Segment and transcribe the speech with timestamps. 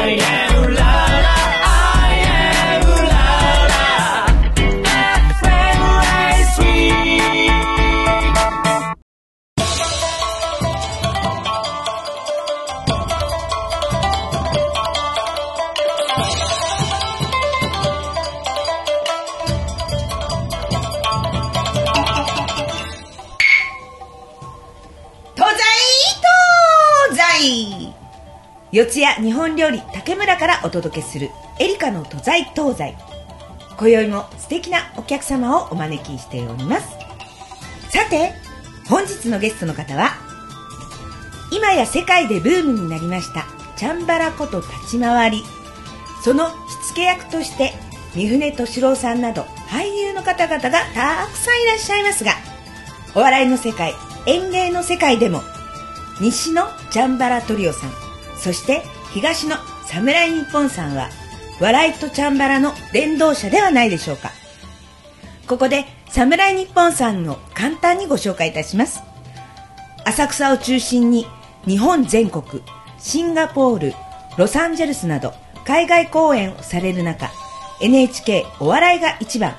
[0.00, 0.41] yeah.
[30.04, 31.30] 竹村からお届けする
[31.60, 32.96] エリカの都在東西。
[33.78, 36.88] 今宵も素敵なお客様をお招きしております。
[37.88, 38.32] さて
[38.88, 40.14] 本日のゲストの方は
[41.52, 45.44] 今や世界でブームになりましたチャンバラこと立ち回り。
[46.24, 46.54] その火
[46.88, 47.72] 付け役として
[48.14, 52.32] 三船敏郎さんなど俳優の方々がたくさんいらっしゃいますが
[53.14, 53.94] お笑いの世界
[54.26, 55.42] 演芸の世界でも
[56.20, 57.90] 西のジャンバラトリオさん
[58.36, 61.10] そして東の侍日本さんは
[61.60, 64.30] 笑いとチャンバラの伝道者ではないでしょうか。
[65.46, 69.02] ここで侍日本さんを簡単にご紹介いたします。
[70.04, 71.26] 浅草を中心に
[71.66, 72.62] 日本全国
[72.98, 73.94] シンガポール
[74.36, 77.30] ロサンゼルスなど海外公演をされる中
[77.80, 79.56] NHK お笑いが一番。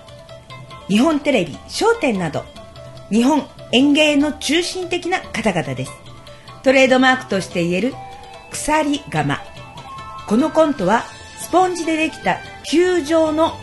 [0.87, 2.43] 日本テレビ笑点など
[3.09, 5.91] 日本演芸の中心的な方々です。
[6.63, 7.93] トレードマークとして言える
[8.51, 9.52] 鎖釜。
[10.27, 11.03] このコントは
[11.39, 13.53] スポンジでできた球状の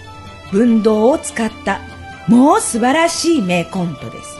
[0.52, 1.80] 分銅を使った
[2.28, 4.38] もう素晴らしい名コントです。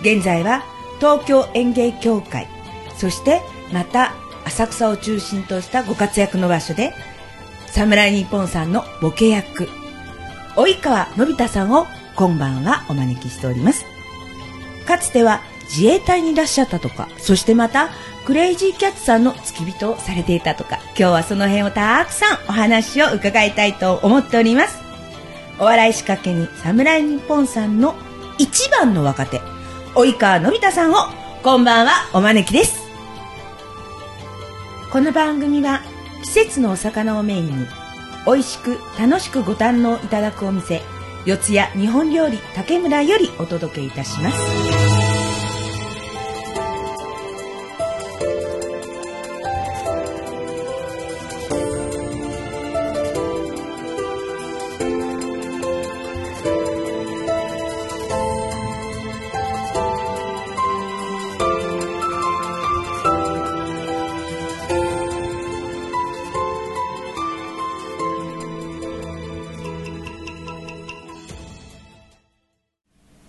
[0.00, 0.62] 現在は
[0.98, 2.46] 東京演芸協会
[2.96, 3.40] そして
[3.72, 6.92] また浅草を中心としたご活躍の場所で
[7.66, 9.68] 侍日本さんのボケ役
[10.56, 13.84] 及川のび太さんを今晩はお招きしております。
[14.86, 17.90] かつては自衛隊にいらっしゃったとかそしてまた
[18.28, 24.82] クレイジーキャッツさんの付き人をされていたとか今日はその辺をたくさんお話を伺いたいと思っております。
[25.58, 27.94] お笑い仕掛けに侍日本さんの
[28.36, 29.40] 一番の若手
[29.94, 30.96] 及川のび太さんを
[31.42, 32.82] こんばんはお招きです。
[34.92, 35.80] この番組は
[36.22, 37.66] 季節のお魚をメインに
[38.26, 40.82] 美味しく楽しくご堪能いただくお店
[41.24, 44.97] 四谷日本料理竹村よりお届けいたします。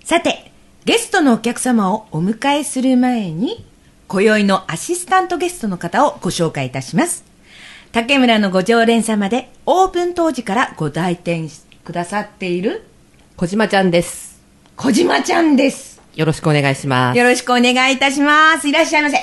[0.10, 0.52] さて
[0.86, 3.64] ゲストのお客様をお迎えする前に
[4.08, 7.24] 今宵のアシスタントゲストの方をご紹介いたします
[7.92, 11.48] 竹村のご常連様でオープン当時からご来店
[11.84, 12.86] くださっている
[13.38, 14.42] 小島ちゃんです。
[14.78, 17.18] 小島ちゃんですよろしくお願いします。
[17.20, 18.68] よろしくお願いいたします。
[18.68, 19.18] いらっしゃいませ。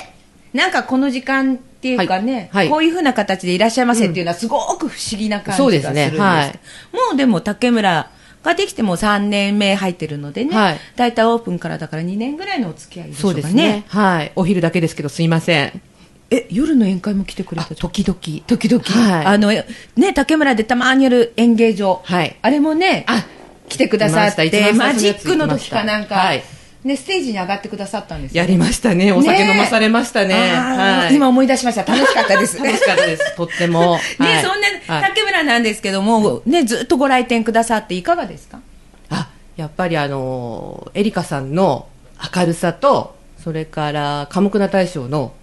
[0.53, 5.83] なんかこの時間っていうかね、はいはいこういう風な形でいらっしゃいませっていうのはすごく不思議な感じがするんです。
[5.83, 6.59] そうですねはい
[6.93, 8.09] もうでも竹村
[8.47, 13.43] ができても3年目入ってるのでね、はい大体オープンからだから2年ぐらいのお付き合いでしょそううかね。
[13.43, 13.83] ですね。
[13.87, 14.31] はい。
[14.35, 15.81] お昼だけですけどすいません。
[16.29, 17.75] え、夜の宴会も来てくれた？
[17.75, 18.19] 時々。
[18.47, 19.49] 時々、はいあの、
[19.95, 22.01] ね、竹村でたまにやる演芸場。
[22.03, 23.25] はいあれもね、あ
[23.69, 26.43] 来てくださって、マジックの時かなんか、はい
[26.87, 29.11] ね、ステージに上がってくださったんですよやりましたね。
[29.11, 30.33] お酒飲まされましたね。
[30.33, 31.15] あーはい。
[31.15, 31.83] 今思い出しました。
[31.83, 32.57] 楽しかったです。
[32.57, 33.35] 楽しかったです。
[33.35, 33.99] とっても。
[34.19, 38.59] ね、はいそんなはい竹村なんですけども、ね、ずっとご来店くださっていかがですか？
[39.09, 41.87] あ、やっぱりあのー、エリカさんの
[42.35, 45.33] 明るさと、それから、寡黙な大将の、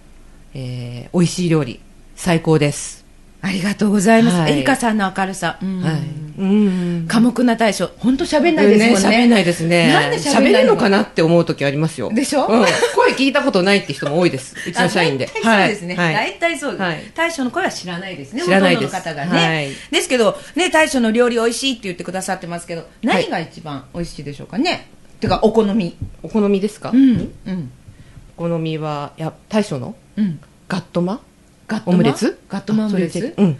[0.53, 1.79] えー、美味しい料理、
[2.15, 3.04] 最高です。
[3.45, 4.37] ありがとうございます。
[4.37, 5.59] はいエリカさんの明るさ。
[5.61, 5.93] うんはい。
[6.37, 7.05] うん。
[7.07, 7.91] 寡黙な大将。
[7.99, 9.17] 本当喋んないですもんね。
[9.19, 9.93] 喋んないですね。
[9.93, 10.57] なんで喋喋んないの？
[10.57, 12.11] れるのかなって思う時ありますよ。
[12.11, 12.47] でしょ？
[12.47, 12.65] うん。
[12.95, 14.55] 声聞いたことないって人も多いです。
[14.67, 15.27] うちの社員で。
[15.27, 15.95] そうですね。
[15.95, 16.13] はい。
[16.15, 18.41] 大体そうです、はい大将の声は知らないですね。
[18.41, 19.31] 知らないですの方がね。
[19.31, 24.87] はいですけど、ね、大将の料理美味しいって言ってくださってますけど、何が一番美味しいでしょうかね？
[25.19, 25.95] てか、お好み。
[26.23, 26.89] お好みですか？
[26.91, 27.31] うん。
[27.45, 27.71] うん。
[28.37, 29.95] お好みは、いや、大将の？
[30.17, 30.39] うん。
[30.67, 31.21] ガットマ？
[31.85, 33.21] オムレツガットマオムレツ？
[33.21, 33.57] でうん。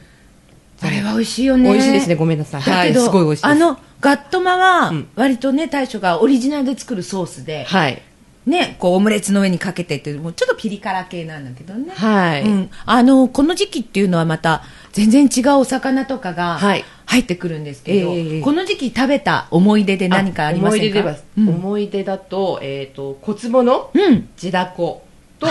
[0.82, 1.72] あれは美味しいよね。
[1.72, 2.16] 美味しいですね。
[2.16, 2.62] ごめんなさい。
[2.62, 2.90] はい。
[2.90, 3.52] だけど、すごい美味しいです。
[3.52, 8.02] あ、の、ガットマはうん、割とね、大将がオリジナルで作るソースで、はい。
[8.46, 11.92] ね、こう、オムレツの上にかけてって、もうちょっとピリ辛系なんだけどね。
[11.96, 12.44] はい。
[12.44, 12.70] うん。
[12.86, 20.86] あの、この時期っていうのはまた、全然違うお魚とかが、はい入ってくるんですけど、ええこの時期食べた思い出で何かありませんか？
[20.86, 24.28] 思い出では、うん思い出だと、えっ、と、小壺のうん。
[24.36, 25.05] 地だこ。
[25.40, 25.48] と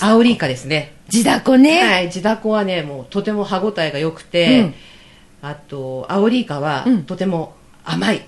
[0.00, 0.94] アオリイカですね。
[1.08, 4.74] 地だこね、はい地だこはねもうとても歯ごたえが良くて、うん。
[5.40, 7.04] あとアオリイカはうん。
[7.04, 7.54] とても
[7.84, 8.26] 甘い、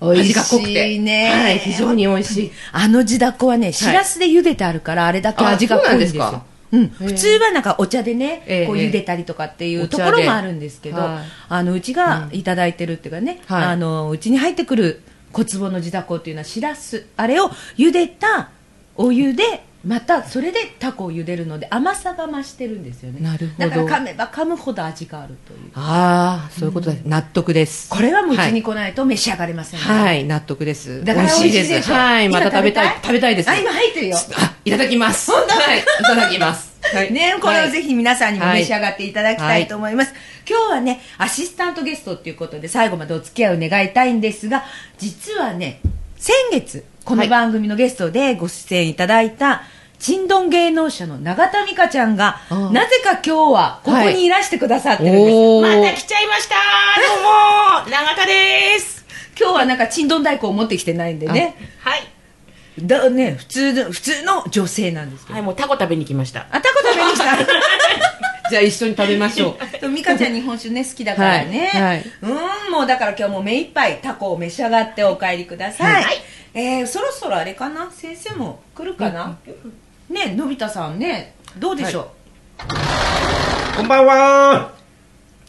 [0.00, 0.92] 美味味が濃くして。
[0.92, 2.52] いね、はい、非常に美味しい。
[2.72, 6.42] あの地だこはねしらすで茹でてあるからあれだけ味が濃いんですよ。
[6.70, 11.24] うなん普通はなんかお茶でね、ええこう茹でたりとかっていうところもあるんですけど、はい。
[11.48, 13.64] あのうちがいただいてるっていうかね、はい。
[13.64, 15.02] あのうちに入ってくる
[15.32, 17.06] 小壺の地だこっていうのはしらす。
[17.16, 18.50] あれを茹でた
[18.96, 23.20] お湯でまたそれでタコを茹でるので甘さが増してるんですよね。
[23.20, 23.68] なるほど。
[23.68, 25.70] だから噛めば噛むほど味があるという。
[25.74, 27.88] ああそういうことです、納得です。
[27.88, 30.24] これはもううちはい、に来ないと召し上がれませんね、はい。
[30.24, 31.04] 納得です。
[31.04, 31.92] だから美味しいです。
[31.92, 32.96] はいまた今食べたい？
[33.02, 33.50] 食べたいです。
[33.50, 34.16] あ今入ってるよ。
[34.16, 35.30] あいただきます。
[35.30, 35.38] は
[35.74, 37.12] いいただきます、はい。
[37.12, 38.60] ね、これをぜひひ皆さんにもはい。
[38.60, 40.12] 召し上がっていただきたいと思います、
[40.48, 44.64] 今日はねアシスタントゲストっていうことで最後までお付き合いを願いたいんですが
[44.98, 45.80] 実はね
[46.16, 49.62] 先月この番組のゲストでご出演いただいた、
[49.98, 52.70] ちんどん芸能者の永田美香ちゃんがああ。
[52.70, 55.80] なぜか今日はここにいらしてくださってるんです、おー。
[55.80, 56.56] また来ちゃいました。
[57.00, 59.06] どうも永田です。
[59.40, 61.56] 今日はなんかちんどん太鼓を持ってきてないんでね。
[61.80, 62.02] はい。
[62.78, 66.46] だね普通の普通の女性なんですけど、はいもうタコ食べに来ました。
[66.50, 67.24] あたこ食べに来た
[68.50, 69.56] じゃあ一緒に食べましょう。
[69.80, 72.04] そう美香ちゃん日本酒ね好きだからね、はいはい。
[72.22, 76.22] うんもうだから今日も目いっぱいタコを召し上がってお帰りください、はい。
[76.54, 77.90] えーそろそろあれかな？
[77.90, 79.36] 先生も来るかな、
[80.08, 82.06] ねのび太さんねどうでしょう、
[83.76, 84.70] こんばんは。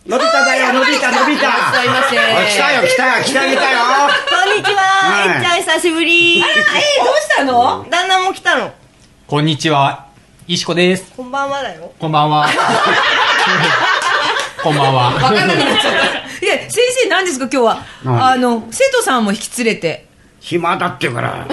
[0.08, 1.46] のび太だよ、のび太、のび太。
[1.46, 3.80] いらっしゃいませお来たよ、来たよ、来てあげたよ。
[4.46, 5.30] こんにちは、はい。
[5.36, 6.44] えっちゃん久しぶり。
[6.44, 7.86] あえーどうしたの？
[7.90, 8.72] 旦那も来たの？
[9.28, 10.08] こんにちは。
[10.52, 11.14] 石子です。
[11.16, 11.94] こんばんはだよ。
[12.00, 12.48] こんばんは。
[14.64, 15.12] こんばんは。
[15.12, 15.88] 分かんなくなっちゃった
[16.44, 20.08] いや先生何ですか今日は、うんあの生徒さんも引き連れて
[20.40, 21.46] 暇だって言うから。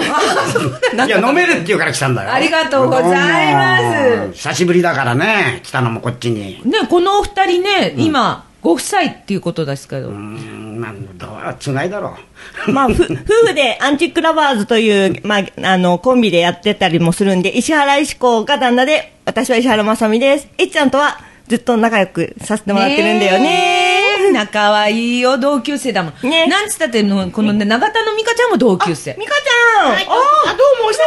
[1.05, 2.33] いや、飲めるって言うから来たんだよ。
[2.33, 3.05] ありがとうござい
[3.53, 6.59] ますうん久しぶりだからね、来たのもこっちに。
[6.65, 12.17] ねこのお二人ね、今ご夫妻っていうことですけど、うーん、なんどう、つないだろ
[12.67, 12.67] う。
[12.73, 13.05] まあ、ふ夫
[13.47, 20.49] 婦でアンチックラバーズという、まあ、あの、コンビでやってたりもするんで、石原石子が旦那で、私は石原まさみです。
[20.57, 21.17] えっちゃんとは
[21.47, 24.03] ずっと仲良くさせてもらってるんだよね。
[24.03, 24.31] え。
[24.31, 26.47] 仲はいいよ同級生だもん、ね。
[26.47, 29.15] なんつったってのこのね永田の美香ちゃんも同級生。
[29.17, 30.99] 美香ちゃん、あどうもお久し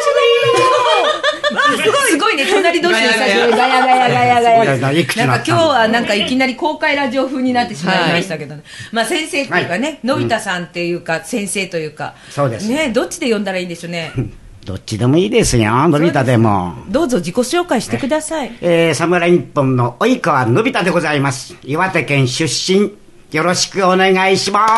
[1.77, 1.83] ぶり。
[1.83, 12.15] すごいすごいね隣同士で久しぶりガヤガヤガヤガヤなんか今日はなんかいきなり公開ラジオ風になってしまいましたけどね、まあ先生っていうかね、のび太さんっていうか先生というか。
[12.31, 12.69] そうです。
[12.69, 14.13] ねどっちで呼んだらいいんでしょうね
[14.65, 16.75] どっちでもいいですよ、のび太でも。
[16.89, 18.53] どうぞ自己紹介してください。
[18.61, 21.57] えー、侍日本の及川のび太でございます。
[21.65, 22.93] 岩手県出身。
[23.33, 24.73] よろしくお願いします。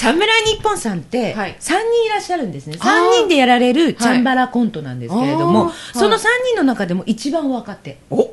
[0.00, 1.56] 侍日本さんってはい。
[1.60, 2.88] 3人いらっしゃるんですね、あー。
[2.88, 5.72] 3人でやられるチャンバラコントなんですけれども、はい。
[5.92, 6.20] その3
[6.54, 7.98] 人の中でも一番若手。
[8.10, 8.30] お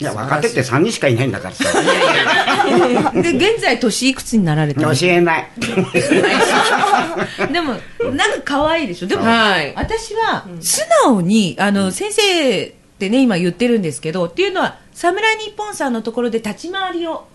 [0.00, 1.64] いや、若手って3人しかいないんだからさ。
[3.12, 5.48] で現在年いくつになられて教えない。
[7.52, 7.74] でも
[8.14, 9.06] なんか可愛いでしょ？
[9.06, 9.72] でも、はい。
[9.76, 17.26] 私は素直にあの先生ってね今言ってるんですけどっていうのは侍日本さんのところで立ち回りを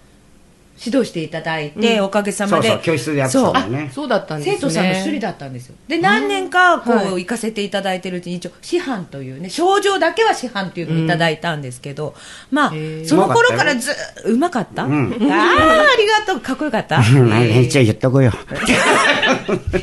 [0.83, 2.67] 指導していただいて、おかげさまで。
[2.67, 3.91] そうそう、教室でやってたんだよね。
[3.93, 4.55] そうだったんですね。
[4.57, 5.75] 生徒さんの一人だったんですよ。
[5.87, 12.13] で何年かこう、はい行かせていただいてるうちに一応師範というね症状だけは師範っていうのをいただいたんですけど、
[12.51, 13.07] まあへー。
[13.07, 13.91] その頃からず
[14.25, 14.85] うまかった？
[14.85, 14.89] ん。
[14.89, 16.41] ああありがとう。
[16.41, 16.97] かっこよかった？
[16.99, 17.61] うん。
[17.63, 18.31] 一応言っとくよ。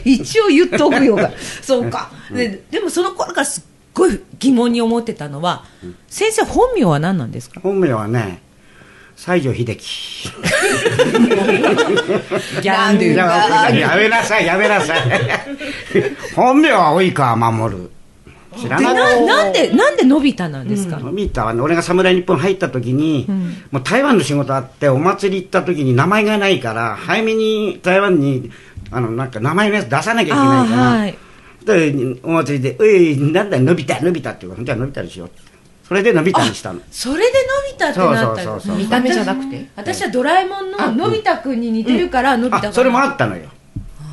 [0.04, 1.16] 一応言っとくよ。
[1.16, 1.30] が
[1.62, 5.64] そうか、ででもその頃からすっごい疑問に思ってたのは、
[6.08, 7.60] 先生本名は何なんですか？
[7.60, 8.42] 本名はね、
[9.16, 10.30] 西城秀樹。
[12.62, 15.00] ややめなさい、やめなさい。
[16.34, 17.90] 本名は及川守。
[18.56, 23.26] 知らでないななんでなんでのび太なんですか、のび太はね、俺が侍日本入った時に、
[23.70, 28.50] もう台湾の仕事あって、お祭り行った時に名前がないから、早めに台湾に、
[28.90, 31.18] あの、なんか名前のやつ出さなきゃいけないから、はい
[31.64, 35.51] で、お祭りで、おい、なんだ、のび太、のび太って言うから、じゃあのび太にしようって。
[35.92, 36.80] それでのび太にしたの。
[36.90, 38.76] それでのび太ってなったそうそうそうそう。
[38.78, 39.68] 見た目じゃなくて？
[39.76, 43.50] 私はドラえもんののび太くんに似てるから、のび太あ、それもあったのよ。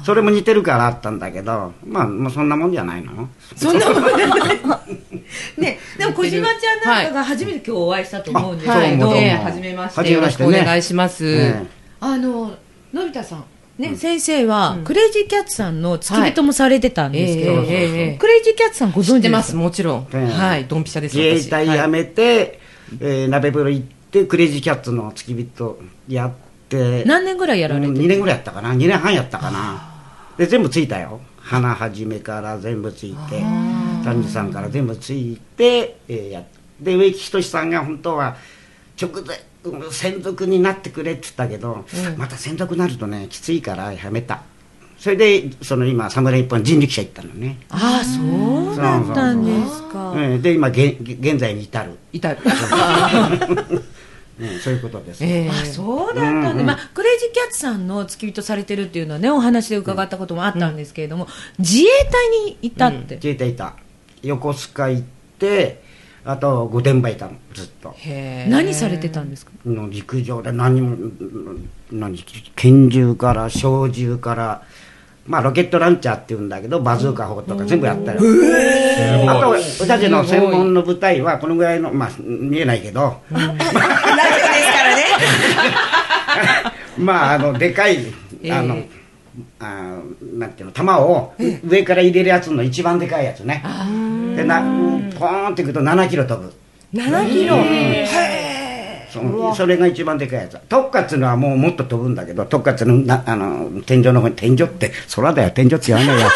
[0.03, 3.29] それも似てるからあったんだけど、まあ、もうそんなもんじゃないの。
[3.55, 4.59] そんなもんじゃない
[5.57, 9.51] ねでも小島ちゃんなんかが初めて今日お会いしたと思うんですはい、けど、どうも。
[9.53, 10.11] じめまして。
[10.11, 11.65] よろしくお願いします、え。
[12.01, 12.51] あの
[12.91, 13.45] のび太さん
[13.79, 18.17] ね、先生は、クレイジーキャッツさんの付き人もされてたんですけど、はいええええええ。
[18.17, 22.59] クレイジーキャッツさんご存知で知ってますもちろん、ええはいドンピシャです自衛隊辞めて、
[22.99, 26.31] えー鍋風呂行って、クレイジーキャッツの付き人やっ
[26.67, 29.89] て、何年ぐらいやられてる？2年ぐらいやったかな、2年半やったかな。
[30.37, 31.21] で、全部ついたよ。
[31.37, 33.41] 花始めから全部ついて。
[34.03, 36.43] 丹治さんから全部ついて、えーやっ
[36.81, 38.37] で植木仁さんが本当は
[39.01, 39.48] 直前うん
[39.91, 41.85] 専属になってくれって言ったけど、
[42.17, 44.41] また専属になるとねきついからやめた。
[44.97, 48.21] それでその今侍日本人力車行ったのね、ああそ
[48.73, 50.11] うだったんですか。
[50.11, 50.41] うん。
[50.41, 52.37] で今げ現在に至る、至る。
[54.39, 54.45] う。
[54.45, 56.65] ん、そういうことです、ええあそうだったんで、うんうん。
[56.65, 61.27] まあ、クレイジーキャッツさんの付き人されてるっていうのはねお話で伺ったこともあったんですけれども、
[61.59, 63.75] 自衛隊にいたって、自衛隊いた。
[64.21, 65.03] 横須賀行っ
[65.39, 65.81] て
[66.31, 67.95] あと御殿場いたのずっと。
[68.47, 69.51] 何されてたんですか？
[69.65, 70.95] の陸上で何も
[71.91, 72.23] 何
[72.55, 74.61] 拳銃から小銃から
[75.25, 78.19] まあロケットランチャーっていうんだけどバズーカ砲とか全部やったよ、
[79.29, 85.03] あと私たちの専門の部隊はこのぐらいのまあ見えないけど、ラジオですからね。
[86.97, 87.99] まああのでかい
[88.51, 88.85] あの、あー
[89.59, 91.33] なんていうの弾を
[91.65, 93.63] 上から入れるやつの一番でかいやつね。
[94.35, 94.61] でな
[95.17, 96.53] ポーンっていくと7キロ飛ぶ。
[96.93, 97.57] 7キロ？
[99.11, 100.57] そそれが一番でかいやつ。
[100.69, 106.27] 特化っていうのはもうもっと飛ぶんだけど特化っていうのはなあの天井の方に天井って空だよ天井って言わないよ。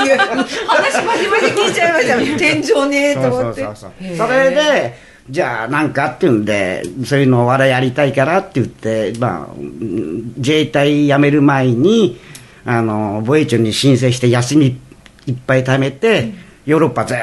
[0.00, 2.16] 話まじまじ聞いちゃいました。
[2.38, 3.62] 天井ねと思って。
[3.64, 12.18] そうそうそうそれでじゃあなんかっていうんでそういうのをやりたいからって言って、まあ、自衛隊辞める前に
[12.64, 14.80] あの防衛庁に申請して休み
[15.26, 16.32] いっぱい貯めて、
[16.66, 17.18] ヨーロッパずっ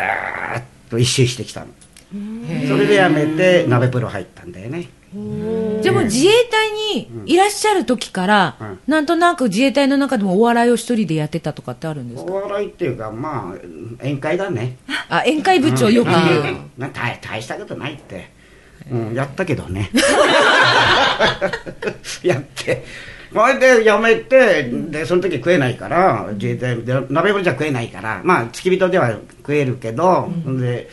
[0.89, 1.67] と一周してきたの。
[2.67, 4.87] それで辞めて鍋プロ入ったんだよね。
[5.81, 8.79] でも自衛隊にいらっしゃる時から、うん。
[8.87, 12.31] なんとなく自衛隊の中でもお笑いを一人でやってたとかってあるんですか？
[12.31, 13.57] お笑いっていうかまあ
[13.99, 14.77] 宴会だね。
[15.09, 16.71] あ宴会部長よく言う、うん。
[16.77, 18.29] な大大したことないって、
[18.91, 19.89] うん、やったけどね。
[22.23, 22.83] やって。
[23.33, 30.89] それで辞めてでその時食えないから自衛隊で鍋風呂じゃ食えないからまあ付き人では食えるけど、で、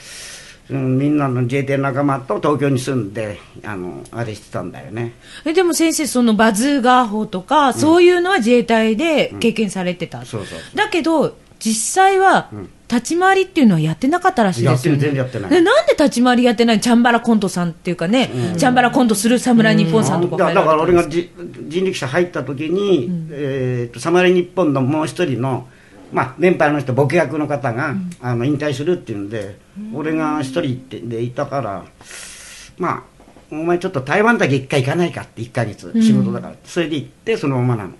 [0.70, 5.12] うん、みんなの自衛隊の仲間と東京に住んであのあれしてたんだよね。
[5.44, 12.50] えでも先生そのバズーガー法とか、そういうのは自衛隊で経験されてた、そうそうだけど実際は
[12.88, 15.50] 立ち回りっていうのはやってなかったらしいですよ、ね、やってる全然やってない。
[15.50, 21.28] でなんで立ち回りやってないチャンバラコントさんっていうかね、チャンバラコントする侍日本さんとかだだから俺が人
[21.68, 25.68] 力車入った時に、えーと侍日本のもう一人の、
[26.14, 29.58] まあ、年配の人ボケ役の方が、あの引退するっていうんで、
[29.92, 31.84] 俺が一人ってでいたから
[32.78, 33.02] まあ
[33.50, 37.90] お前ちょっと台湾だけ一回行かないかって1ヶ月仕事だから、それで行ってそのままなの。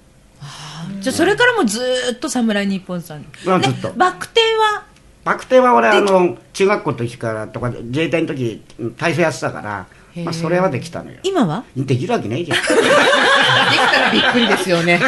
[1.01, 3.21] じゃあそれからもずーっと侍日本さん。
[3.21, 3.89] に、まあずっと。
[3.89, 4.85] でバク転は？
[5.25, 8.63] バク転は俺あの中学校の時からとか自衛隊の時
[8.97, 11.19] 体操やってたから、まあ、それはできたのよ。
[11.25, 11.65] 今は？
[11.77, 12.59] できるわけないじゃん。
[12.63, 12.69] でき
[13.93, 15.01] たらびっくりですよね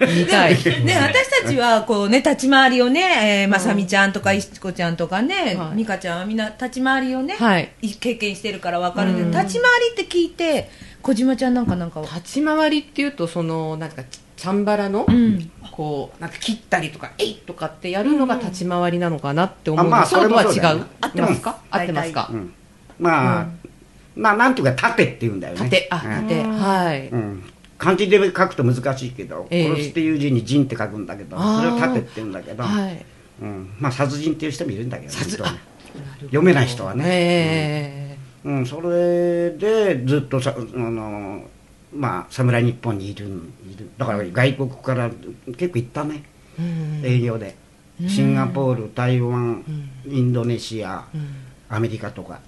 [0.00, 0.54] 見たい。
[0.84, 5.76] ね、私たちはこう、ね、立ち回りをね、えーまさみちゃんとか石子ちゃんとかね、はい。
[5.76, 7.72] 美香ちゃんはみんな立ち回りをね、はい。
[7.82, 9.30] い経験してるから分かるん。
[9.30, 10.70] で、立ち回りって聞いて
[11.02, 12.06] 小島ちゃんなんかなんかは？
[12.16, 14.02] 立ち回りっていうとそのなんか
[14.36, 15.50] チャンバラの、ん。
[15.72, 19.86] こうなんか切ったりとか「えい!」とかってやるのが立ち回りなのかなって思う。
[19.86, 20.84] あまあんですそうとは違う？
[21.00, 22.52] 合ってますか、合ってますか、うん。
[22.98, 23.46] まあ、
[24.16, 25.60] まあなんていうか縦って言うんだよね。
[25.60, 26.26] 縦あうん。
[26.26, 27.44] 縦、はい、うん
[27.80, 29.68] 漢字で書くと難しいけど、ええ。
[29.68, 33.04] 殺すっていう字に人って書くんだけどそれを縦って言うんだけど、はい。
[33.40, 41.44] うん、まあ殺人っていう人もいるんだけど、読めない人はね、えうん、それでずっとさあの
[41.94, 43.28] まあ侍日本にいるい
[43.76, 43.88] る。
[43.96, 45.10] だから外国から
[45.56, 46.22] 結構行ったね、
[46.58, 47.02] うん。
[47.02, 47.56] 営業で。
[48.08, 49.62] シンガポール台湾、
[50.06, 51.34] インドネシア、うん。
[51.68, 52.40] アメリカとか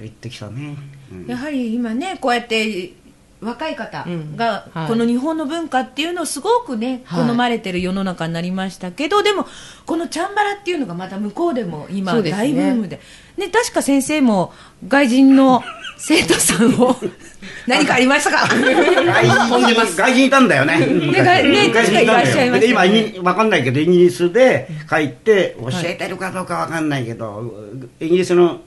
[0.00, 0.76] 行ってきたね、
[1.12, 1.26] うん。
[1.26, 2.92] やはり今ねこうやって
[3.40, 4.36] 若い方うん。
[4.36, 4.88] がはい。
[4.88, 7.36] この日本の文化っていうのをすごくね好はい。
[7.36, 9.46] まれてる世の中になりましたけどでも
[9.86, 13.00] このチャンバラっていうのがまた向こうでも今大ブームで。
[13.36, 14.52] ね確か先生も
[14.88, 15.62] 外人の
[15.96, 16.96] 生徒さんを
[17.68, 18.48] 何かありましたか？
[18.48, 20.78] 外人外人いたんだよね。
[20.78, 22.60] ね外ね昔確かいらっしゃいましたよね。
[22.60, 27.52] で今イギ、わかんないけど、イギリスで帰って、教えてるかどうかわかんないけど、
[28.00, 28.60] イギリスの、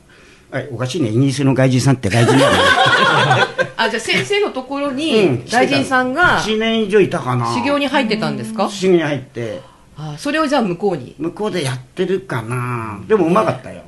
[0.52, 2.58] あおかしいね、イギリスの外人さんって外人だよね。
[3.84, 7.48] あじゃあ 先生のところうんに外人さんが1年以上いたかな。
[7.54, 9.62] 修行に入ってたんですか、修行に入って、
[9.98, 11.16] あそれをじゃあ向こうに？
[11.18, 13.00] 向こうでやってるかな。
[13.08, 13.82] でもうまかったよ。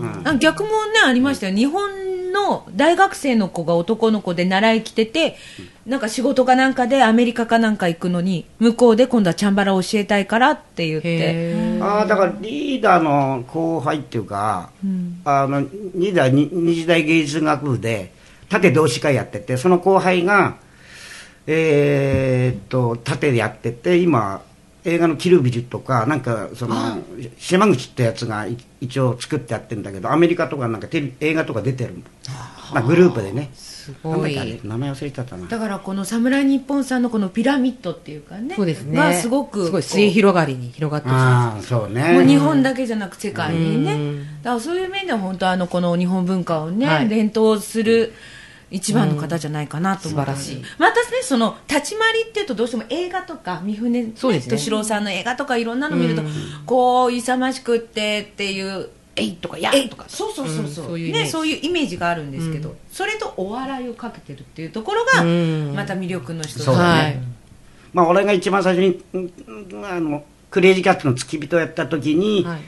[0.00, 0.28] うん。
[0.28, 1.54] あ逆もねありましたよ。
[1.56, 1.90] 日本
[2.32, 5.36] の大学生の子が男の子で習い来てて
[5.84, 11.80] なんか仕事かなんかでアメリカかなんか行くのに向こうで今度はチャンバラを教えたいからって言って。
[11.80, 14.70] ああだからリーダーの後輩っていうか、
[15.24, 15.60] あの
[15.94, 18.12] リーダーに日大芸術学部で
[18.50, 20.56] 縦同志会やっててその後輩が
[21.46, 24.42] えーっと縦でやってて今
[24.84, 26.98] 映画の「キルビル」とかなんかその
[27.38, 31.94] 島口ってやつがい一応作ってやってるんだけどアメリカとかなんかテレビ映画とか出てる
[32.72, 33.50] まあ、グループでね。
[33.52, 34.60] すごい。
[34.62, 35.46] 名前忘れちゃったな。
[35.46, 38.54] だからこの侍日本さんのこのピラミッドっていうかね。
[38.54, 38.96] そうですね。
[38.96, 44.42] がすごくすごい末広がりに広がってまああそうもうね日本だけじゃなく世界にね、うん。
[44.42, 47.08] だからそういう面では本当あのこの日本文化をね、はい。
[47.08, 48.12] 伝統する
[48.70, 50.64] 一番の方じゃないかなと思う、うん素晴らしい。
[50.78, 54.56] またねその立ち回りっていうとどうしても映画とか三船そうですね。
[54.56, 56.28] 敏郎さんの映画とかいろんなの見ると、うん。
[56.66, 60.04] こう勇ましくってっていうえいとかやえとか。
[60.08, 60.88] そうそうそうそう,、うん。
[60.88, 61.24] そういうイメージ。
[61.24, 62.76] ね、そういうイメージがあるんですけど、うん。
[62.90, 65.72] それとお笑いをかけてるっていうところがうん。
[65.74, 67.00] また魅力の一つそうだね。
[67.02, 67.18] はい。
[67.92, 72.60] まあ俺が一番最初にうんあのクレイジーキャッツの付き人をやった時に、はい。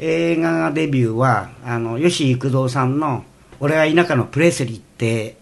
[0.00, 3.24] 映画デビューはあの吉幾三さんの
[3.58, 5.37] 「俺は田舎のプレスリー」って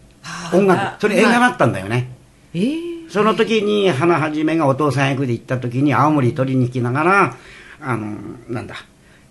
[0.52, 2.10] 音楽それ映画だったんだよね、
[2.54, 3.10] えー。
[3.10, 7.36] その時に花はじめがお父さん役で行った時に青森取りに行きながら
[7.80, 8.16] あの
[8.48, 8.76] なんだ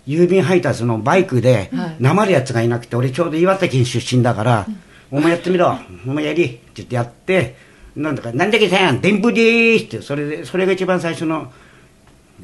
[0.06, 1.96] 郵便配達のバイクではい。
[2.00, 4.66] なまるやつがいなくて俺ちょうど岩手県出身だから
[5.10, 7.56] 「お前やってみろお前やり」って言ってやって
[7.96, 11.52] なんだか「なんだっけさん電風でーす」ってそれでそれが一番最初の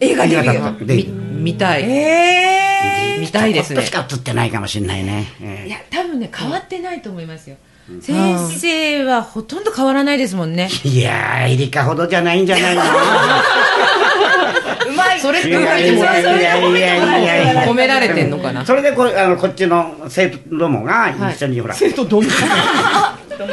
[0.00, 1.04] 映画でみ
[1.42, 1.82] 見たい。
[1.84, 2.62] え
[3.20, 3.76] 見たいですね。
[3.76, 7.56] ちょっとしか映ってないかもしれないね、ええいや多分ね変わってないと思いますよ、
[8.00, 10.68] 先生はほとんど変わらないですもんね。
[10.84, 12.82] いやーエリカほどじゃないんじゃないの？
[12.82, 12.84] う
[14.96, 15.20] まい。
[15.20, 16.72] それいやいやいやいやい
[17.24, 17.52] や。
[17.52, 18.64] いや褒められてんのかな？
[18.64, 22.30] それでこあのこっちの生徒どもが一緒に、ほら生徒どんな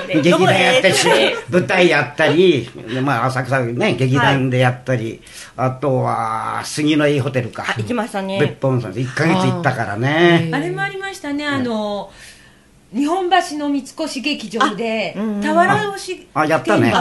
[0.08, 1.08] 劇団やったりし
[1.50, 5.22] 舞台やったり、でまあ、浅草ね劇団でやったり、
[5.58, 7.66] あとは杉のいいホテルか。
[7.68, 8.40] あ行きましたね。
[8.40, 10.52] 別本さんで1か月行ったからね。
[10.54, 11.48] あれもありましたね。
[11.48, 12.12] あの
[12.94, 16.94] 日本橋の三越劇場で俵押しあやったね。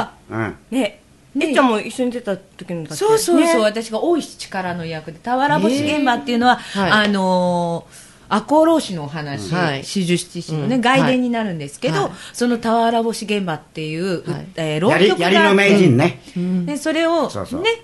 [0.71, 1.00] ね。
[1.40, 3.64] えっちゃんも一緒に出た時のそうそうそう、ね。
[3.64, 6.90] 私が大石力の役で俵干し現場っていうのは、はい。
[6.90, 9.85] あのー赤穂浪士のお話、はい。
[9.85, 10.80] 四十七士のね、うん。
[10.80, 12.12] 外伝になるんですけど、はい。
[12.32, 14.47] その俵干し現場っていう、はい。
[14.56, 16.21] えー浪曲がの名人ね、
[16.67, 17.30] でそれを、ね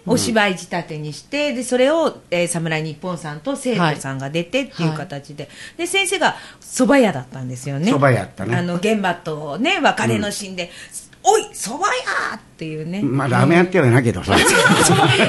[0.06, 7.90] お芝居仕立てにしてでそれを、えー、侍日本さんと生徒さんが出てっていう形で,、で先生が蕎麦屋だったんですよね。
[7.90, 8.56] 蕎麦屋やったね。
[8.56, 10.70] あの現場とね別れのシーンで
[11.24, 11.82] 「おい蕎麦
[12.30, 14.36] 屋!」っていうね、まあラーメン屋ってはないけどさ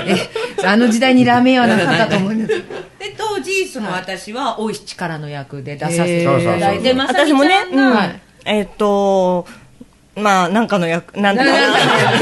[0.06, 0.30] え
[0.68, 2.60] あの時代にラーメン屋はなかったと思うんです。
[3.00, 9.48] で当時その私は大石力の役で出させていただいて、ま私もねゃん、が、はいえっと
[10.16, 11.50] まあなんかの役なんとか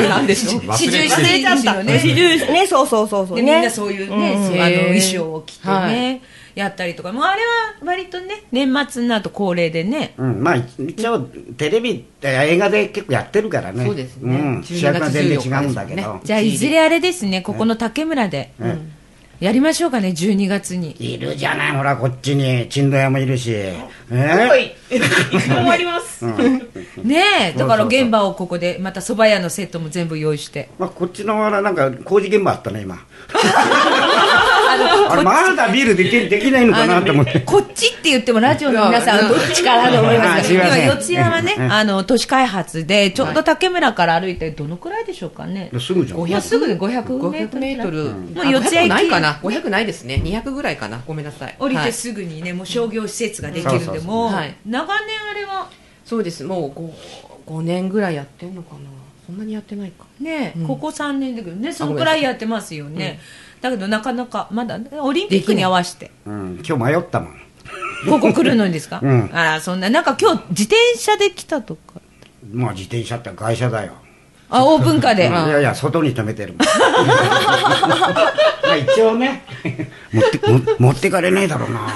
[0.09, 1.99] なんでしょう四十忘れちゃった七ね。
[1.99, 4.47] 四十ねそうそうそうそうでねみんなそういうね、うん。
[4.47, 6.21] そうあの衣装を着てね、はい
[6.55, 7.47] やったりとかもうあれは
[7.83, 10.13] 割とね年末になると恒例でね。
[10.17, 11.21] うん、まあ一応
[11.57, 13.85] テレビえ映画で結構やってるからね。
[13.85, 14.37] そうですね。
[14.37, 17.41] ん、12主役が全然違うんだけど、月14日じゃあいずれあれですね。
[17.41, 18.91] ここの竹村で、うん。
[19.43, 20.95] やりましょうかね12月に。
[20.99, 22.69] いるじゃないほらこっちに。
[22.69, 23.51] 珍道屋もいるし。
[23.51, 23.75] え？
[24.09, 26.25] 終わります。
[27.03, 30.69] ねえだから現場をここでまた蕎麦屋のセットも全部用意して。
[30.79, 32.95] まあ、こっちのはなんか工事現場あったね今
[34.83, 37.39] あれまだビールできできないのかなと思って。
[37.41, 40.63] こっちって言ってもラジオの皆さんどっちかなと思いますけど。
[40.63, 41.71] 今四谷はねうん。
[41.71, 45.71] あの都市開発でちょうど竹村から歩いてどのくらいでしょうかね。
[45.79, 46.19] すぐじゃん。
[46.19, 47.59] もうすぐで500メー500トル。
[47.59, 50.21] メートル、もうあ四谷駅500ないかな？500ないですね。
[50.23, 51.01] 200ぐらいかな？
[51.05, 51.55] ごめんなさい。
[51.59, 55.69] 降りてはいすぐにねもう商業施設ができるんでも長年あれは？
[56.05, 56.43] そうです。
[56.43, 56.93] もう 5,
[57.47, 58.81] 5年ぐらいやってんのかな？
[59.25, 60.05] そんなにやってないか。
[60.19, 60.67] ねうん。
[60.67, 63.19] ここ3年だけどねそのくらいやってますよね
[63.63, 66.11] だけどなかなかまだねオリンピックに合わせて。
[66.25, 67.33] うん、今日迷ったもん。
[68.09, 68.99] ここ来るのにですか？
[69.01, 69.29] うん。
[69.33, 72.01] あらそんななんか今日自転車で来たとか。
[72.51, 73.93] まあ自転車って会社だよ。
[74.49, 75.27] あオープンカーで。
[75.29, 76.55] いやいや外に止めてる
[78.75, 79.43] 一応ね。
[80.11, 81.87] 持っても持ってかれないだろうな。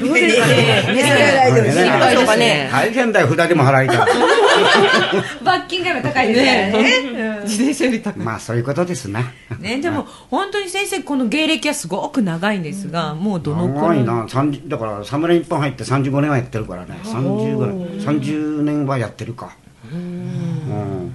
[0.00, 0.54] どうですかね。
[0.54, 2.68] ねね心配ですね。
[2.70, 3.98] 大変だよ札でも払いたい
[5.44, 7.40] 罰金が高いですからね。
[7.44, 8.22] 自転車より高い。
[8.22, 9.32] まあそういうことですな。
[9.58, 14.24] ねでも本当に先生この芸歴はすごく長いんですがもうどのくらい長いな。
[14.26, 16.98] 30だから侍日本入って35年はやってるからね。
[17.04, 17.74] 30ぐらい。
[17.74, 19.56] 30年はやってるか。
[19.90, 21.14] うん、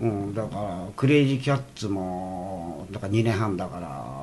[0.00, 4.13] うん、だからクレイジーキャッツもだから2年半だから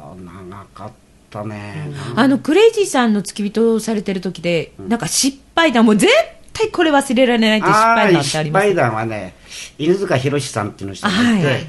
[0.62, 0.92] 長かっ
[1.30, 6.12] たね、あのクレイジーさんの付き人をされてる時で、なんか失敗談もう絶
[6.54, 8.70] 対これ忘れられないって失敗談ってあります？
[8.70, 9.34] 失敗談はね
[9.78, 11.68] 犬塚弘さんっていうの人がいて、はいはい。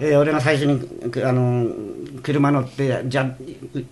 [0.00, 1.68] えー俺が最初にくあの
[2.20, 3.30] 車乗ってじゃあ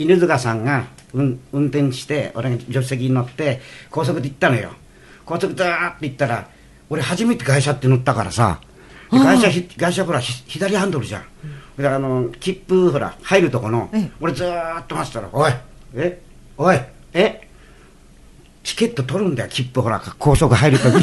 [0.01, 4.73] 犬塚さんが、うん、運転して俺が助手席に乗って高速で行ったのよ。
[5.25, 6.49] 高速ダーって行ったら
[6.91, 8.61] 俺初めて会社って乗ったからさ
[9.13, 11.23] で会社ひ会社ほらひ左ハンドルじゃん。
[11.23, 11.29] で
[11.79, 14.11] あの切符ほら入るとこの、ええ。
[14.21, 15.53] 俺ずーっと待ってたら「おい。
[15.95, 16.21] え？
[16.57, 16.81] おい。
[17.15, 17.49] え？
[18.63, 20.01] チケット取るんだよ切符ほら。
[20.19, 20.95] 高速入るとき。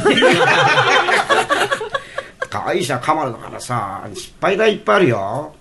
[2.50, 5.54] 可愛いしゃかまるだからさ失敗台いっぱいあるよ。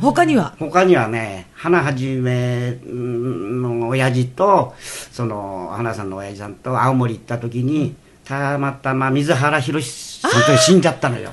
[0.00, 0.54] 他には？
[0.58, 11.32] 他にはね花はじめの親父とその花さんの親父さんと青森行った時にたまたま水原宏さんと死んじゃったのよ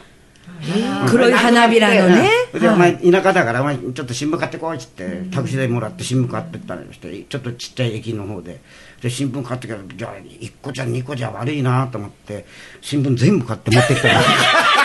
[1.09, 2.29] 黒い花びらのね。
[2.53, 8.61] ででお前田舎だからお前ちょっと新聞買ってこいっつってタクシー代もらって新聞買ってったりしてちょっとちっちゃい駅の方で
[9.01, 12.45] で新聞買ってきたらじゃあ1個じゃ2個じゃ悪いなと思って
[12.81, 14.19] 新聞全部買って持ってきたの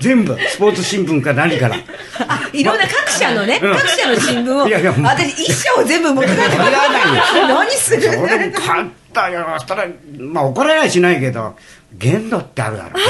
[0.00, 1.76] 全部スポーツ新聞か何から。
[2.28, 3.74] あいろんな各社のね、うん。
[3.76, 5.02] 各社の新聞をいやいやもう。
[5.04, 8.02] 私一社を全部持って帰っていらないよ何する？
[8.02, 9.46] それも買ったよ。
[9.58, 9.86] そしたら
[10.18, 11.56] まあ怒られはしないけど
[11.94, 12.90] 限度ってあるだろ。
[12.90, 13.06] 限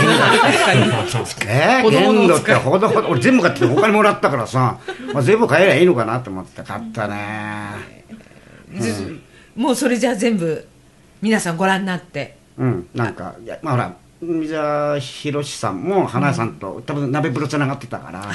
[0.89, 3.09] 度えー、子供の限度ってほどほど。
[3.09, 4.79] 俺全部買ってお金もらったからさ、
[5.13, 8.05] まあ、全部買えりゃいいのかなと思って買ったね。
[9.57, 10.67] もうそれじゃあ全部
[11.21, 12.37] 皆さんご覧になって。
[12.59, 12.87] うん。
[12.95, 18.33] なんかまあほら水沢宏さんも花さんと、多分鍋風呂つながってたから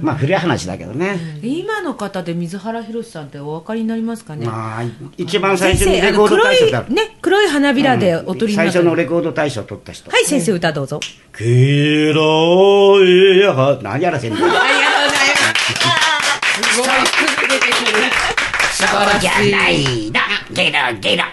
[0.00, 4.46] まあ古い話だけどね、今の方で水原宏さんってお分かりになりますかね？
[4.46, 4.82] まあ
[5.18, 6.82] 一番最初にレコード黒い大賞だ。
[6.84, 8.78] ね黒い花びらでお取りにな最った。
[8.78, 10.10] 初のレコード大賞取った人。
[10.10, 11.00] はい先生歌どうぞ。
[11.36, 14.72] 黄色いは何やらせんありがとうござい
[16.72, 16.80] す。
[16.80, 16.88] ごい。
[16.88, 16.90] す
[17.40, 18.08] ぐ出てくる
[18.72, 19.24] 素晴らし
[20.06, 21.26] いなゲラゲラ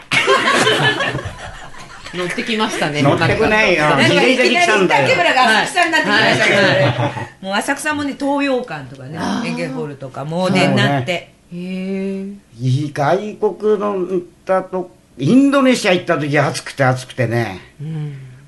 [2.14, 3.02] 乗ってきましたね。
[3.02, 3.84] 乗ってくないよ。
[3.84, 4.06] なんか。
[4.08, 6.76] いきなり浅草になってきましたけどはい。
[6.76, 11.12] ねもう浅草もね東洋館とかね演芸ホールとかもお出になって。
[11.12, 12.26] へえ
[12.60, 17.60] いい外国の行ったとインドネシア行った時暑くて暑くてね、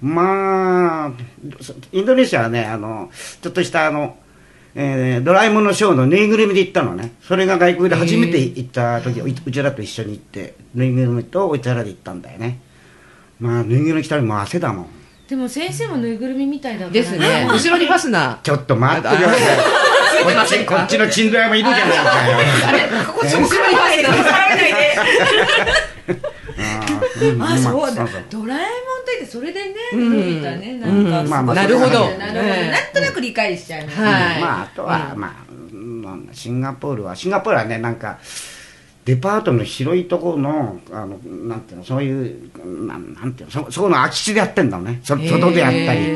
[0.02, 1.12] まあ
[1.92, 3.10] インドネシアはねあの
[3.42, 4.18] ちょっとしたあの、
[4.76, 7.14] えードラえもんのショーのぬいぐるみで行ったのね。
[7.22, 12.60] それが外国で初めて行った時、ううちらと一緒に行ってぬいぐるみとうちらで行ったんだよね
[13.40, 14.88] まあぬいぐるみ着たらもう汗だもん。
[15.28, 16.92] でも先生もぬいぐるみみたいだから。
[16.92, 17.48] ですね。
[17.50, 19.36] 後ろにファスナちょっと待ってください
[20.24, 22.28] こっちこっちのチンドヤもいるじゃないか。
[22.28, 27.44] よー後ろにファスナー。
[27.44, 28.08] あそうだ。
[28.08, 31.22] そうドラえもんといってそれでね見たねなんか。
[31.22, 31.30] うん。
[31.30, 32.10] まあまあなるほど。
[32.18, 35.34] なるほどなんとなく理解しちゃいますはいまあ、あとは、まあ、
[36.34, 38.18] シンガポールは、シンガポールはね、なんか、
[39.10, 42.52] デパートの広いところの、あの、なんていうの、そういう、
[42.86, 45.02] なんなんていうの、そ、そこの空き地でやってんだね。
[45.04, 46.12] そ外でやったり。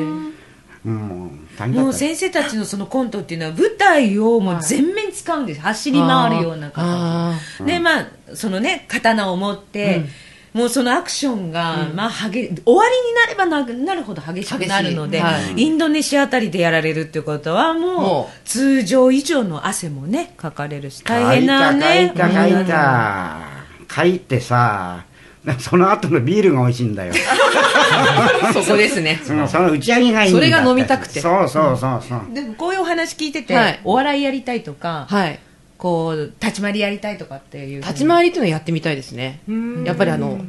[0.85, 5.61] うん、大変だったよもう先生たちのそのコントっていうのは舞台をもう全面使うんです。
[5.61, 10.05] 走り回るようなあ方でまあそのね刀を持って、
[10.53, 15.61] もうそのアクションが、まあ激終わりになればななるほど激しくなるので、はい。
[15.61, 23.39] インドネシアあたりでやられるっていうことはもうも通常以上の汗もねかかれるし大変な書ねいた、書いた、書いた。
[23.95, 25.05] 書いてさ、
[25.59, 27.13] その後のビールが美味しいんだよ。
[28.53, 29.19] そこですね。
[29.23, 31.19] そのその打ち上げがいいんだそれが飲みたくて。
[31.19, 32.33] そうそうそうそう。
[32.33, 33.79] でもこういうお話聞いてて、はい。
[33.83, 35.39] お笑いやりたいとか、はい
[35.83, 39.41] こう立ち回りやりたいとかっていう立ち回りっていうのをやってみたいですね。
[39.83, 40.39] やっぱりあの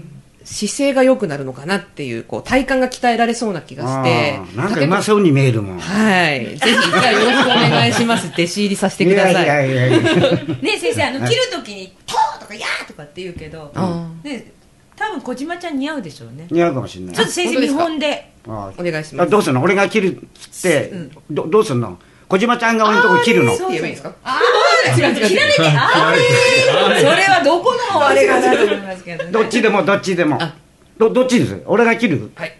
[0.45, 4.39] 姿勢が良くなるのかなっていうこう体幹が鍛えられそうな気がして。
[4.57, 5.81] なんかうまそうに見えるもん。
[5.81, 6.57] はい。
[6.57, 9.45] ぜひ一回よろしくお願いします弟子入りさせてください。
[9.45, 9.99] いやいや。
[9.99, 14.53] ね先生あの切るときに「とー」とか「やー」とかって言うけど、あね
[14.95, 16.47] 多分小島ちゃん似合うでしょうね。
[16.49, 17.17] 似合うかもしれない。
[17.17, 19.27] ちょっと先生見本当でお願いします。
[19.27, 19.63] あどうするの？
[19.63, 20.93] 俺が切るっつって、
[21.29, 21.99] どどうすんの？
[22.27, 23.55] 小島ちゃんが俺のとこ切るの。
[23.55, 24.15] そう言えばいいですか？
[24.25, 24.41] ああ
[24.87, 25.29] 違う違う。
[25.29, 26.97] 切られてあー。
[26.97, 30.43] それはどこのあれかなと思いますけどねどっちでもどっちでも。
[30.43, 30.55] あ。
[30.99, 31.63] どどっちです？
[31.67, 32.31] 俺が切る？
[32.35, 32.57] はい。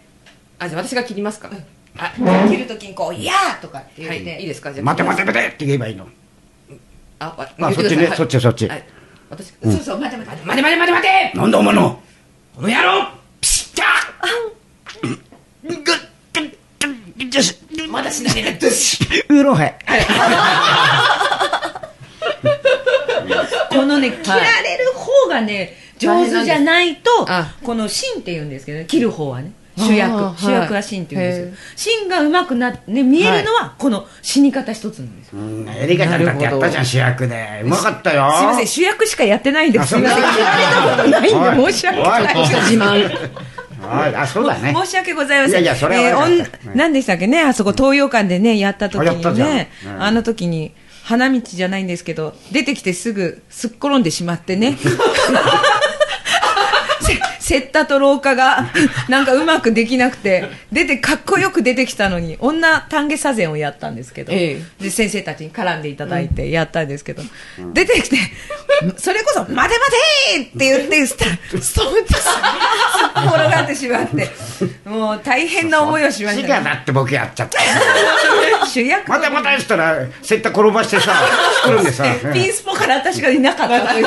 [0.59, 1.49] あじゃあ私が切りますか。
[1.97, 2.13] あ。
[2.49, 4.01] 切るときにこう「やー」とかって。
[4.01, 4.41] 言はって、い。
[4.41, 4.73] いいですか？
[4.73, 6.07] じゃあ待て待て待てって言えばいいの。
[7.19, 8.07] あわあそっちね。
[8.07, 8.17] はい。
[8.17, 8.67] そっちそっち。
[8.67, 8.83] はい。
[9.29, 10.61] 私そうそう待て待て待て。
[10.61, 11.01] 待て待て待
[11.33, 11.99] てなんだお前の？
[12.55, 13.07] この野郎。
[13.41, 13.85] ピシッキャ
[17.89, 18.59] まだしないね
[19.29, 19.77] ウーロンハイ
[23.69, 27.53] このね切られる方がね上手じゃないとあ。
[27.63, 29.51] この芯って言うんですけどね切る方はね。
[29.77, 30.15] 主役。
[30.15, 30.41] はい。
[30.41, 35.39] 主役は芯って言うんですよへ芯がうまくなってね見えるのはこの死に方一つなんですよ。
[35.39, 37.61] うんエリカちゃんだってやったじゃん主役で。
[37.63, 38.31] うまかったよ。
[38.37, 39.83] すいません主役しかやってないんです。
[39.83, 40.33] あすいませんそう。
[40.33, 42.37] 切られたことないんで申し訳ない。
[42.37, 43.29] 自慢。
[43.87, 44.73] あそうだね。
[44.73, 45.63] 申し訳ございません。
[45.63, 46.27] いやいやそれは
[46.73, 50.03] 何でしたっけね、あそこ東洋館でね、やった時にね、うん。
[50.03, 50.73] あの時に、
[51.05, 54.75] 花道じゃないんですけど、出てきてすぐすっ転んでしまってね。
[57.45, 58.69] せセッタと廊下が
[59.07, 67.23] なんかうまくできなくて出てかっこよく出てきたのに女丹下左膳をやったんですけど、えで先生たちに絡んでいただいてやったんですけど、
[67.73, 68.17] 出てきて
[68.97, 69.91] それこそ「待て待
[70.35, 71.25] て!」って言ってスタ
[71.61, 72.13] ストンと
[73.29, 74.29] 転がってしまって
[74.85, 78.65] もう大変な思いをしまし違た、うだって僕やっちゃった。
[78.65, 81.13] 主役またまたやったら、セッタ転ばしてさ、
[81.63, 82.05] 作るんでさ。
[82.33, 84.05] ピンスポから私がいなかったという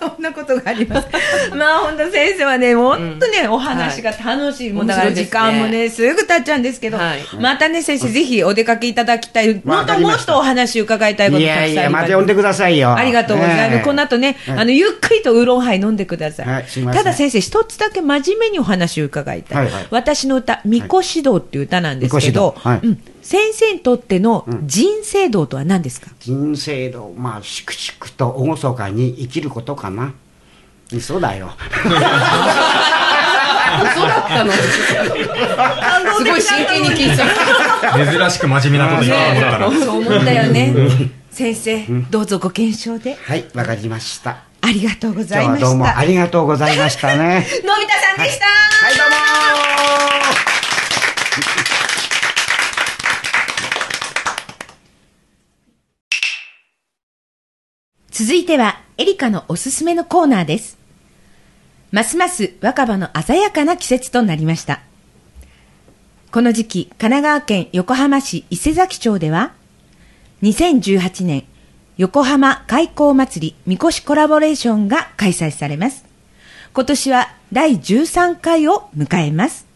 [0.00, 1.08] そんなことがあります。
[1.54, 4.72] まあ本当先生はね、本当ね、お話が楽しい。
[4.72, 9.60] もうだから時間もね、すぐ経っちゃうんですけど、はいまたね、先生、ぜひお出かけいただきたい。
[9.64, 12.94] もっともっとお話伺いたいこといたくさんありやいや、また呼んでくださいよ。
[12.94, 13.84] ありがとうございます。
[13.84, 16.64] この後ね、はいあの、ゆっくりとウーロンハイ飲んでください。
[16.92, 19.64] ただ先生、一つだけ真面目にお話を伺いたい。
[19.64, 30.12] はいはい私の歌、みこし道っていう歌なんですけど、はいうん、先生にとっての人生道とは何ですか、人生の、まあ、粛々と厳かに生きることかな。
[31.00, 31.50] そうだよ。
[33.82, 34.52] 嘘だったの？
[34.52, 37.28] すごい真剣に聞いちゃっ
[37.80, 38.12] た。
[38.12, 39.72] 珍しく真面目なこと言ったら。
[39.72, 40.74] そう思ったよね。
[41.30, 43.14] 先生、どうぞご検証で。
[43.14, 44.44] はい、わかりました。
[44.60, 45.66] ありがとうございました。
[45.66, 47.46] 今日はどうもありがとうございましたね。
[47.64, 48.46] のび太さんでした。
[48.46, 50.53] はい、どうも
[58.16, 60.78] 続いては、エリカのおすすめのコーナーです。
[61.90, 64.82] ますます若葉の鮮やかな季節となりました。
[66.30, 69.52] この時期、神奈川県横浜市伊勢崎町では、
[70.44, 71.42] 2018年
[71.96, 76.04] 横浜開港祭りみこしコラボレーションが開催されます。
[76.72, 79.66] 今年は第13回を迎えます。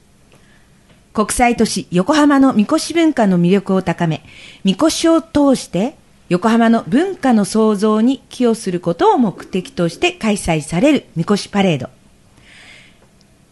[1.12, 4.22] 国際都市横浜のみこし文化の魅力を高め、
[4.62, 5.97] みこしを通して
[6.28, 11.88] 横浜の文化の創造に寄与することを目的として開催されるみこしパレード。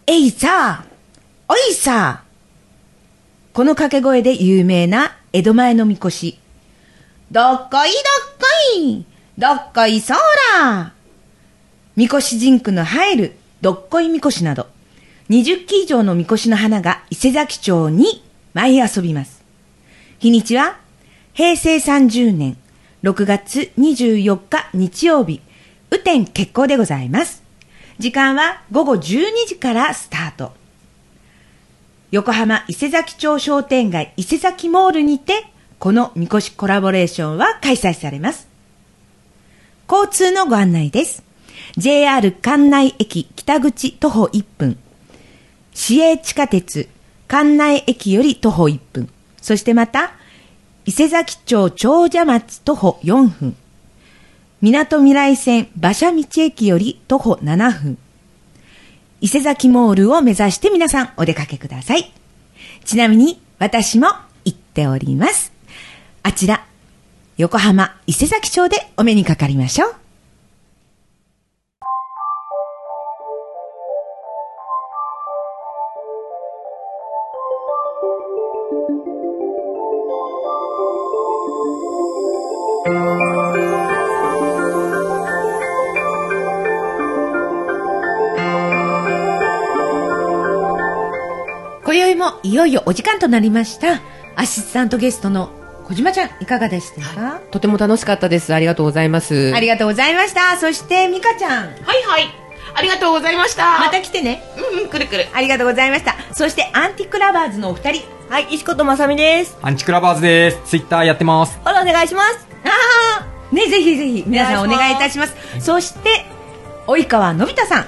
[0.07, 0.85] えいさ
[1.49, 2.23] おいさ
[3.55, 6.39] この掛け声で有名な江戸前のみこし。
[7.31, 9.05] どっこいどっこい
[9.39, 10.17] どっこいそー
[10.63, 10.93] ら
[11.97, 14.67] みこし人区の入るどっこいみこしなど、
[15.31, 19.43] 20基以上のみこしの花が伊勢崎町に舞い遊びます。
[20.19, 20.79] 日にちは、
[21.33, 22.57] 平成30年
[23.03, 25.43] 6月24日日曜日、
[25.91, 27.43] 雨天決行でございます。
[27.99, 30.53] 時間は午後12時からスタート。
[32.11, 35.45] 横浜伊勢崎町商店街伊勢崎モールにて、
[35.79, 38.49] このみこしコラボレーションは開催されます。
[39.91, 41.23] 交通のご案内です。
[41.77, 44.79] JR 関内駅北口徒歩1分。
[45.75, 46.89] 市営地下鉄
[47.29, 49.11] 関内駅より徒歩1分。
[49.43, 50.15] そしてまた、
[50.89, 53.57] 伊勢崎町長者町徒歩4分。
[54.63, 57.99] 港未来線馬車道駅より徒歩7分。
[59.21, 62.13] 伊勢崎モールを目指して皆さんお出かけください。
[62.85, 64.07] ちなみに私も
[64.45, 65.53] 行っております。
[66.23, 66.65] あちら、
[67.37, 70.06] 横浜伊勢崎町でお目にかかりましょう。
[92.27, 94.01] もいよいよお時間となりました。
[94.35, 95.51] アシスタントゲストの
[95.85, 97.15] 小島ちゃん、いかがでした？
[97.15, 98.53] か、とても楽しかったです。
[98.53, 99.55] ありがとうございます。
[99.55, 100.57] ありがとうございました。
[100.57, 102.25] そして、ミカちゃん、はいはい。
[102.75, 103.79] ありがとうございました。
[103.79, 104.43] また来てね。
[104.75, 105.27] うんうん、くるくる。
[105.33, 106.17] ありがとうございました。
[106.33, 108.05] そして、アンティックラバーズのお二人。
[108.29, 109.57] はい、石子とまさみです。
[109.63, 110.61] アンチックラバーズです。
[110.65, 111.57] ツイッターやってます。
[111.65, 112.47] ほら、お願いします。
[112.65, 115.37] ああ、ね、ぜひぜひ、皆さんお願いいたします。
[115.61, 116.27] そして、
[116.89, 117.87] 及川のび太さん。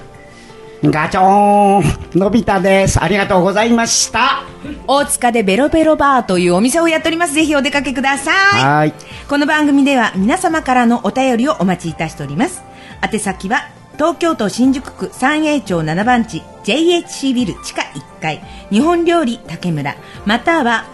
[0.83, 3.03] ガチョーンのび太です。
[3.03, 4.45] ありがとうございました。
[4.87, 7.35] 大塚でベロベロバーというお店をやっております。
[7.35, 8.65] ぜひお出かけください。
[8.65, 8.95] はい。
[9.29, 12.63] この番組では皆様からのお便りをお待ちいたしております。
[13.03, 20.87] 宛先は東京都新宿区三栄町7番地 JHC ビル地下1階日本料理竹村または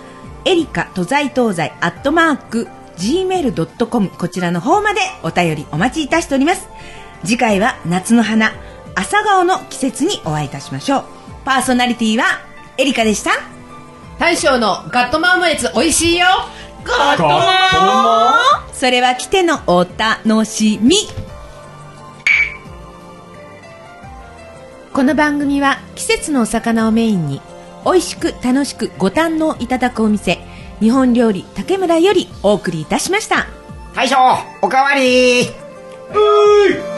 [0.47, 6.69] エリカ都在東西アットマーク gmail.com こちらの方までお便りお待ちいたしております。
[7.23, 8.53] 次回は夏の花
[8.95, 11.05] 朝顔の季節にお会いいたしましょう。
[11.45, 12.25] パーソナリティは
[12.79, 13.31] エリカでした。
[14.19, 16.27] 大将のガットマンオムレツ美味しいよ。
[16.85, 18.35] ガットマ
[18.73, 20.97] それは来てのお楽しみ。
[24.93, 27.41] この番組は季節のお魚をメインに
[27.85, 30.39] 美味しく楽しくご堪能いただくお店
[30.79, 33.47] 日本料理竹村よりお送りいたしました。
[33.95, 34.17] 大将、
[34.63, 35.43] おかわり。
[35.43, 36.94] うーい